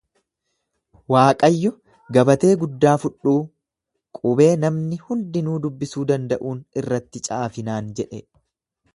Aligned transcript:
Waaqayyo 1.15 1.71
gabatee 2.15 2.53
guddaa 2.63 2.93
fudhuu 3.03 3.35
qubee 4.19 4.47
namni 4.63 4.99
hundinuu 5.09 5.57
dubbisuu 5.65 6.05
danda'uun 6.13 6.63
irratti 6.83 7.23
caafi 7.29 7.67
naan 7.69 7.93
jedhe. 8.01 8.23